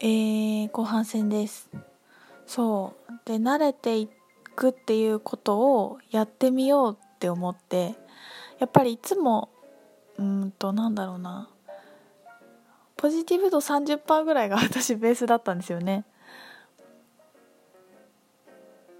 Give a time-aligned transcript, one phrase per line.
[0.00, 1.70] えー、後半戦です。
[2.46, 3.12] そう。
[3.24, 4.08] で慣れてい
[4.54, 7.94] くっていうことをやってみようって思って
[8.58, 9.50] やっぱりいつも
[10.18, 11.48] うんとなんだろうな。
[12.96, 16.04] ポジティブ度30%ぐらいが 私ベースだったんですよね。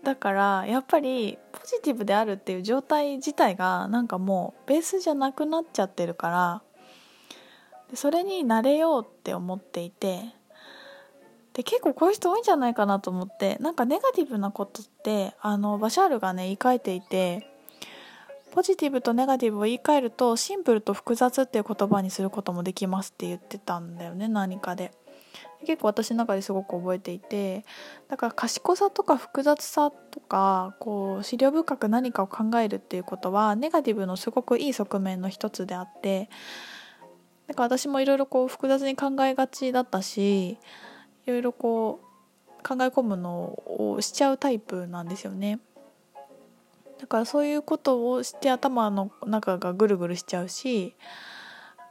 [0.02, 6.62] だからやっぱりポジティブであるっていう状態自体がなんかもうベースじゃなくなっちゃってるから
[7.92, 10.35] それに慣れようって思っていて
[11.56, 17.48] で結構こういう人多いんじゃないかなと思ってなんかネガティブなことってあのバシャールがね言い換えていて
[18.52, 24.92] ポジティブとネガティブを言い換えるとシンプルと複雑っていう言葉にすることもできますって言ってたんだよね何かで。
[25.66, 27.64] 結構私の中ですごく覚えていて
[28.08, 36.28] だから賢さとか複雑さとかこう資料深く何かを考えるっていうことはネガティブのすごくいい側面の一つであって
[37.48, 40.58] だから私もいろいろこう複雑に考えがちだったし
[41.26, 42.06] いろいろこう
[42.66, 45.60] 考え込むのをしちゃうタイプなんですよね。
[46.98, 50.94] だからそういうことをして頭の中がぐるぐるしちゃうし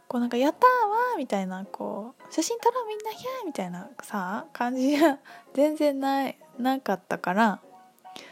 [0.08, 5.20] こうなんか「やったーわ」みたいなこう「写真撮ろうみんなひゃー」みたいなさ感じが
[5.54, 7.60] 全然ないなかったから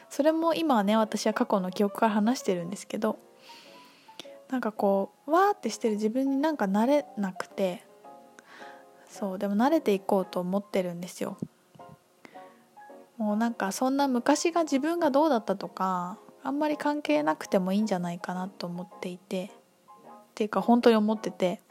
[0.10, 3.20] それも今はね私は過去の記憶から話してるんですけど
[4.50, 7.84] なんかこうわーってしてる自分になんか慣れなくて
[9.14, 11.38] そうでも慣れていこうと思ってるんですよ。
[13.18, 19.52] もうなんかそんな昔が自分がどうだったとかあんまり関係なくてもいいんじゃないかなと思っていて。
[20.32, 21.62] っていうか本当に思ってて。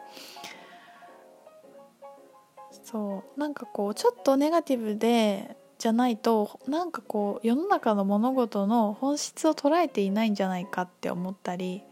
[2.85, 11.83] そうなんかこうちょっとネガティブでじゃないとなんかこう世の中の物事の本質を捉えていないんじゃないかって思ったり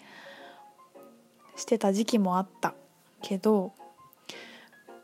[1.57, 2.75] してた時期もあった
[3.21, 3.73] けど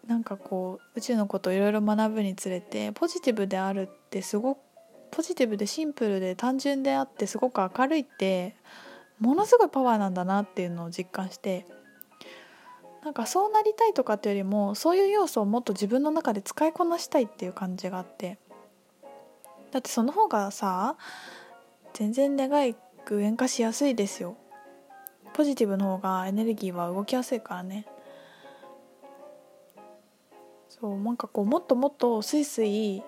[0.06, 4.58] なんかこう宇宙のことをいろいろ学ぶにつれてポジティブであるってすごく
[5.10, 8.54] ポジティブでシンプルで単純であってすごく明るいって
[9.18, 11.66] ものすごいパワーなんだなっていうのを実感して
[13.02, 18.38] なんかそうなりたいとかっていうよりもそういう要素をもっと自分の中で使いこなしたいっていう感じがあって
[19.72, 20.96] だってその方がさ
[21.94, 22.74] 全然願い
[23.06, 24.36] 具現化しやすいですよ。
[25.32, 27.86] ポジティブの方がエネルギーは動きやすいからね。
[30.80, 33.02] そうなんかこうもっともっとスイスイ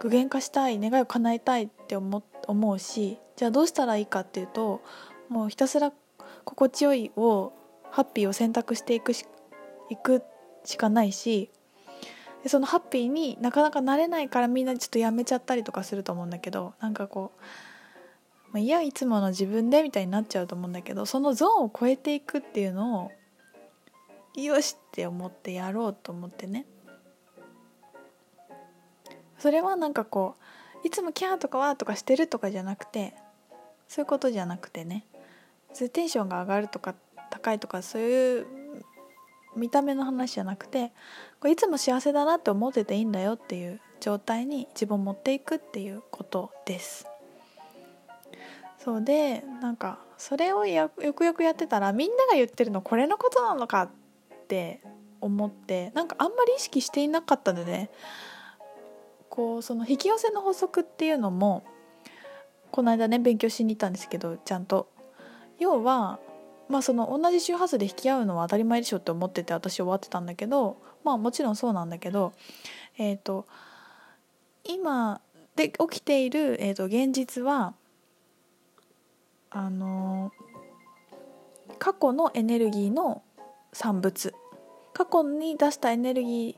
[0.00, 4.82] 具現化したい願いを叶えたいって思思うしじゃあどうしたらいいかっていうと
[5.28, 5.92] もうひたすら
[6.44, 7.52] 心地よいを
[7.90, 9.26] ハッピーを選択していくし
[9.90, 10.22] いく
[10.64, 11.50] しかないし
[12.42, 17.32] でそのハッピーになかなかなれないからみんなちょっとやめちゃったりとかすると思うんだけどなんかこ
[18.50, 23.12] う、まあ、いやいつもの自分でみたいになっちゃうと思うんだけどそのゾーンを超えていくっていうのを
[24.40, 26.66] よしって思ってやろうと思ってね。
[29.44, 30.36] それはなんかこ
[30.82, 33.12] ういつもキャーとかワーとかしてるとかじゃなくて
[33.88, 35.04] そういうことじゃなくてね
[35.92, 36.94] テンションが上がるとか
[37.28, 38.46] 高いとかそういう
[39.54, 40.92] 見た目の話じゃなくて
[41.40, 47.06] これいつも幸せだなって思ってていいんだよっていう状態に自分を持っていくっていうことです。
[48.78, 53.88] そうでなんかそれをよくよくやってたらみんなが言ってるのこれのことなのかっ
[54.48, 54.80] て
[55.20, 57.90] 思ってなんかあんまり意識していなかったんでね。
[59.34, 61.64] こうその引き寄せの法則っていうのも
[62.70, 64.88] この間ね勉強しに行ったんですけどちゃんと。
[65.58, 66.20] 要は
[66.68, 72.32] まあその同じ周波数で引き合うのは当たり前でしょって思ってて私終わってたんだけどまあもちろんそうなんだけど
[72.96, 73.46] えっ、ー、と
[74.62, 75.20] 今
[75.56, 77.74] で起きている、えー、と現実は
[79.50, 80.30] あの
[81.80, 83.22] 過去のエネルギーの
[83.72, 84.32] 産物。
[84.92, 86.56] 過去に出したエネルギー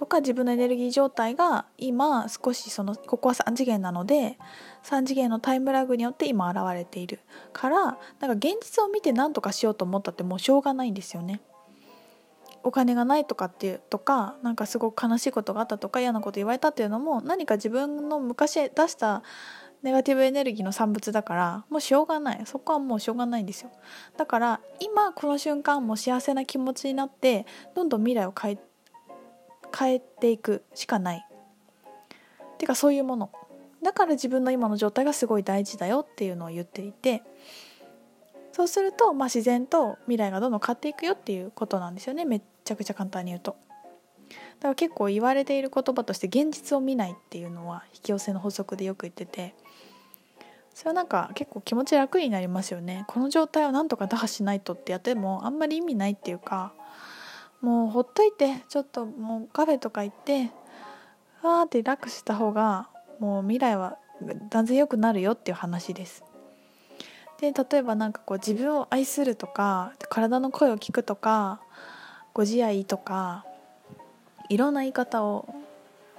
[0.00, 4.38] とか自分のエネルギー状態が今少しそのここは3次元なので
[4.82, 7.20] 3次元のタイムラグによって今現れている。
[7.52, 11.42] からなんか現実を見て何とかしようと思ったってもうしょうがないんですよね。
[12.62, 19.22] お金がないとかっていうとかなんかすごく悲しいことがあったとか嫌なこと言われたっていうのも何か自分の昔出した
[19.82, 22.40] ネガティブエネルギーの産物だからもうしょうがない。
[22.46, 23.70] そこはもうしょうがないんですよ。
[24.16, 27.44] だから今この瞬間も幸せな気持ちになって
[27.74, 28.58] どんどん未来を変え
[29.76, 31.26] 変えていくしかない。
[32.58, 33.30] てかそういうもの。
[33.82, 37.22] だから自分の今の状態がすごい大事だよっていうのを言っていて。
[38.52, 42.24] そうすると、まあ、自然と未来がどんどん変わっていくよっていうことなんですよね。
[42.24, 43.56] めっちゃくちゃ簡単に言うと。
[44.28, 49.54] だから結構言われている言葉として現実を見ないっていうのは引き寄せの法則でよく言ってて。
[50.74, 53.04] それはなんか結構気持ち楽になりますよね。
[53.08, 56.74] この状態をなんとか打破しないとってやってもあんまり意味ないっていうか。
[57.60, 60.50] もうほっといてちょっともうカフェとか行って
[61.42, 63.96] わーってリラックスした方がもう未来は
[64.50, 66.24] 断然良くなるよっていう話です。
[67.40, 71.60] で例えば何かこう自分を愛するとか体の声を聞くとか
[72.34, 73.46] ご自愛とか
[74.50, 75.48] いろんな言い方を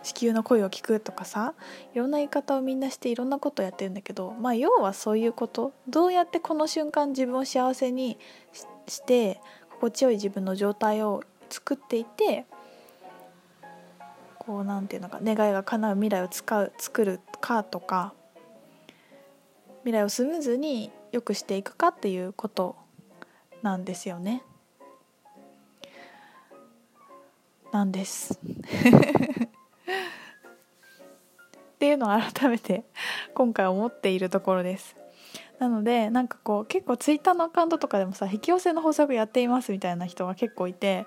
[0.02, 1.54] 地球の声を聞くとかさ
[1.94, 5.74] いろんな言い方をみんなしていろんなことをやってるんだけどまあ要はそういうこと。
[5.88, 8.18] どうやってこの瞬間自分を幸せに
[8.88, 9.40] して
[9.70, 12.46] 心地よい自分の状態を作っていて
[14.40, 18.14] こうなんていうのか願いが叶う未来を使う作るかとか
[19.82, 22.76] 未来をスムーズに良くしていくかっていうこと
[23.62, 24.44] なんですよね。
[27.72, 28.34] なんです。
[28.34, 28.38] っ
[31.80, 32.84] ていうのを改めて
[33.34, 34.96] 今回思っているところです
[35.62, 41.06] なのでなんかこう結構ツイッターのアカウントとかでもさ引き寄せの法則やっていますみたいな人が結構いて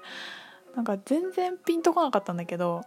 [0.77, 2.83] なんか全然ピンとこなかったんだけど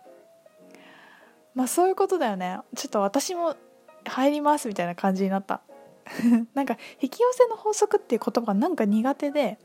[1.56, 2.60] まあそういうことだよね。
[2.76, 3.58] ちょっと私も
[4.06, 5.62] 入りますみたいな感じになった。
[6.54, 9.58] なんか引き寄せの法則っていう言葉がなんか苦手で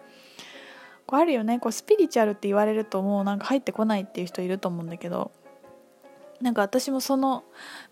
[1.06, 1.60] こうあるよね。
[1.60, 5.31] こうスピリチュアルって言われるともうなんか入ってこないっていう人いると思うんだけど
[6.43, 7.44] なんか私もその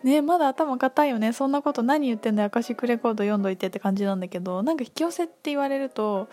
[0.03, 1.33] ねまだ頭固いよね。
[1.33, 2.49] そんなこと何言ってんだよ。
[2.49, 4.63] アカシックレコード読んどいてって感じなんだけど。
[4.65, 6.29] なんか引き寄せって言われると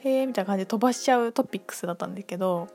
[0.00, 2.68] へえみたいな感じで飛ばしちゃうトピックスだったんだけど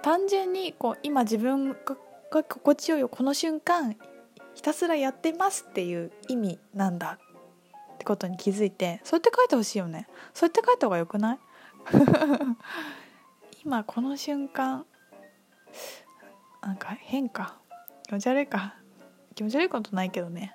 [0.00, 3.94] 単純にこう今自分が心地よいこの瞬間
[4.54, 7.18] ひたすらやってますっていう意味なんだ。
[7.94, 10.08] ってことに気づいてそうやって書いてほしいよね。
[10.32, 11.38] そうやって書いた方がよくない？
[13.64, 14.86] 今この瞬間
[16.62, 17.61] なんか変か。
[18.12, 18.74] 気持ち悪いか。
[19.34, 20.54] 気持ち悪いことないけどね。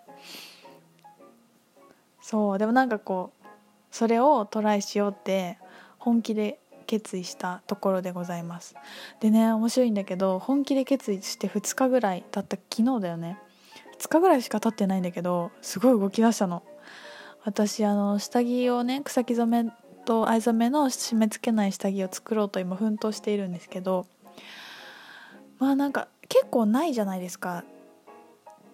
[2.22, 3.48] そうでもなんかこう
[3.90, 5.58] それをトライしようって
[5.98, 8.76] 本気で決意したところでございます。
[9.22, 13.40] でね面白いんだけど本気で決意して2日ぐらい経った昨日だよね。
[13.98, 16.62] 2日ぐらいしか経ってないんだけどすごい動き出したの。
[17.44, 19.72] 私あの下着をね草木染め
[20.06, 24.06] と藍染めの締め付けない下着を作ろうと今奮闘しているんですけど
[25.58, 27.64] まあなんか結構ないじゃないですか。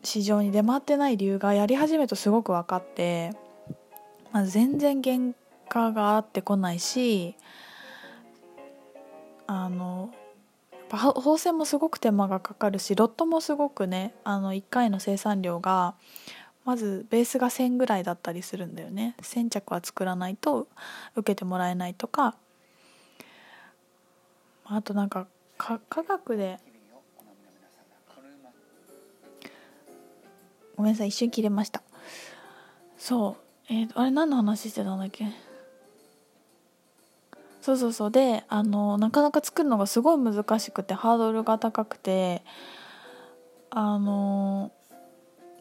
[0.04, 3.32] 市場に出回ってない理由がやり始めるとすごく分かって、
[4.34, 5.34] まあ、全然原
[5.70, 7.36] 価が合ってこないし
[9.48, 10.14] あの
[10.90, 15.96] 縫製もすごく手間がかかるしロットもすごくねあの1回の生産量が
[16.66, 19.16] まずベースが1,000ぐらいだったりするんだよね。
[19.22, 20.68] 1,000着は作らないと
[21.16, 22.36] 受けてもらえないとか。
[24.66, 25.28] あとなんか
[25.58, 26.60] 科学で
[30.76, 31.82] ごめんなさい一瞬切れました。
[32.98, 33.38] そ
[33.70, 33.74] う。
[33.74, 35.26] えー、あれ何の話してたんだっけ？
[37.62, 38.12] そうそうそう。
[38.12, 42.44] であのなかなか作るのがすごい難しくてハードルが高くて
[43.70, 44.72] あの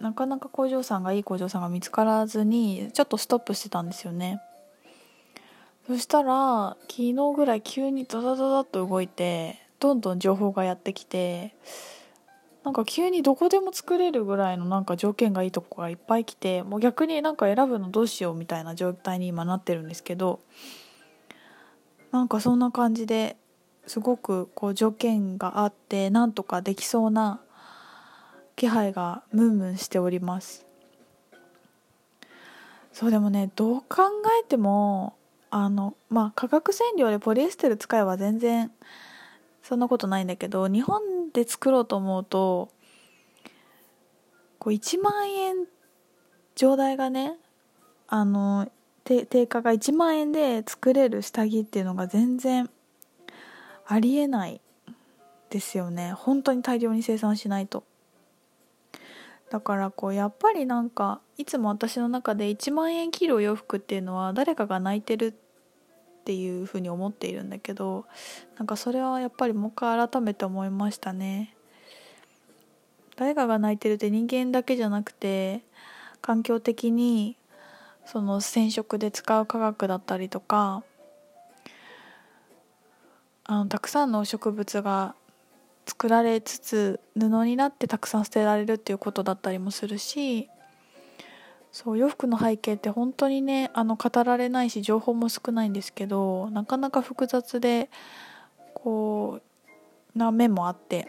[0.00, 4.40] なかなか工場さんがいい工場さんが見つからずにちょっとストップしてたんですよね。
[5.86, 11.54] そしたら昨日ぐらい急にダダダダッと動いてどんどん情報がやってきて
[12.64, 20.40] なんか急にどこでも作れるぐらいのなんか条件がいいとこがいっぱい来てもう逆になんか選ぶのどうしようみたいな状態に今なってるんですけど
[22.12, 23.36] なんかそんな感じで
[23.86, 27.40] すごくこう条件があってなんとかできそうな
[28.54, 30.66] 気配がムンムンしております。
[32.92, 34.02] そうでもねどう考
[34.40, 35.16] えても
[35.50, 38.70] あのまあ化学染料でポリエステル使えば全然
[39.62, 41.00] そんなことないんだけど日本
[41.32, 42.70] で作ろうと思うと
[44.58, 45.67] こう1万円
[46.55, 47.36] 状態がね
[48.06, 48.70] あの
[49.05, 52.70] 定価が1万円で作れる下着っていうのが全然
[53.86, 54.60] ありえない
[55.51, 56.12] ですよね。
[56.12, 57.84] 本当に大量に生産しないと。
[59.51, 65.34] だからこうやっぱりなんかいつも私の中で1万円切るお洋服っていうのは誰かが泣いてる
[66.22, 68.06] っていうふうに思っているんだけど
[68.56, 71.56] なんかそれはやっぱりもう一回改めて思いましたね。
[73.17, 75.62] 誰かが泣いてるって人間だけじゃなくて
[76.20, 77.36] 環境的に
[78.06, 80.84] その染色で使う化学だったりとか
[83.44, 85.14] あのたくさんの植物が
[85.86, 90.48] 作られつつ布になってたくさん捨てられるっていうことだったりもするし
[91.72, 97.88] そう洋服の背景って本当にねあの語られないし情報も少ないんですけどなかなか複雑で
[98.74, 99.41] こ
[100.14, 101.08] うな面もあって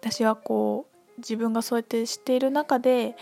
[0.00, 0.86] 私はこ
[1.16, 3.16] う自分がそうやって知っている中で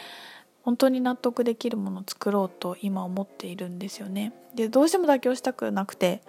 [0.63, 4.33] 本当に納得できるものを作ろうと今思っているんですよね。
[4.55, 6.21] でどうしても妥協したくなくて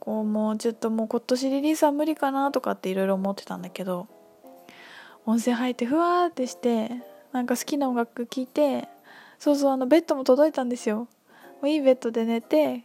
[0.00, 4.06] こうもうちょっともう今年リリースは無理かなとかっていろいろ思ってたんだけど
[5.26, 6.90] 温泉入ってふわーってして
[7.36, 8.88] なんか好きな音楽聴いて
[9.38, 11.00] そうそうあのベッドも届いたんですよ。
[11.00, 11.08] も
[11.64, 12.84] ういいベッドで寝て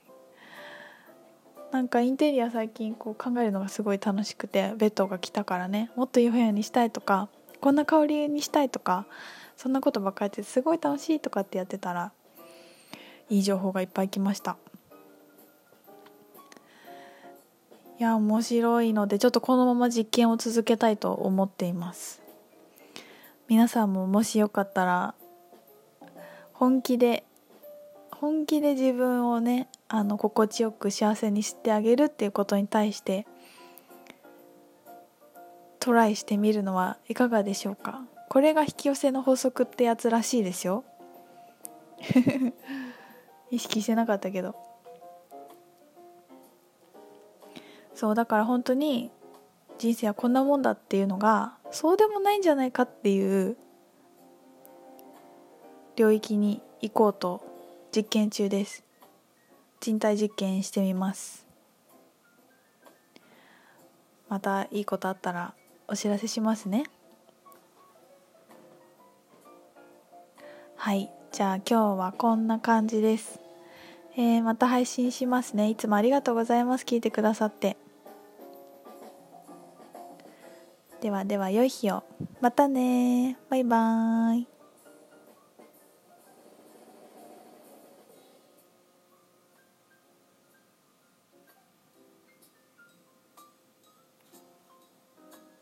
[1.71, 5.89] なんかインテリア最近こう考えるのがすごい楽しくてベッドが来たからね。
[5.95, 7.29] もっといい部屋にしたいとか
[7.61, 9.05] こんな香りにしたいとか
[9.55, 12.11] そんなことばっかり言ってすごい楽しいとかってやってたら
[13.29, 14.57] いい情報がいっぱい来ました。
[17.99, 22.20] いや面白いのでちょっとこのまま実験を続けたいと思っています。
[23.51, 25.13] 皆さんももしよかったら
[26.53, 27.25] 本気で
[28.09, 33.27] 本気で自分をねあの心地よく幸せにしてあげるっていうことに対して
[35.81, 38.05] トライしてみるのはいかがでしょうか？
[38.29, 40.85] これが引き寄せの法則ってやつらしいですよ。
[43.51, 44.55] 意識してなかったけど。
[47.95, 49.11] そうだから本当に
[49.81, 53.57] 人生はこんなもんだっていうのがそうでもないんじゃないかっていう
[55.95, 57.41] 領域に行こうと
[57.91, 58.83] 実験中です。
[59.79, 61.47] 人体実験してみます。
[64.29, 65.55] またいいことあったら
[65.87, 66.83] お知らせしますね。
[70.75, 71.09] はい。
[71.31, 73.39] じゃあ今日はこんな感じです、
[74.15, 75.71] えー、また配信しますね。
[75.71, 76.85] いつもありがとうございます。
[76.85, 77.77] 聞いてくださって。
[81.01, 82.03] ではでは良い日を。
[82.41, 84.50] またねバイバーイ。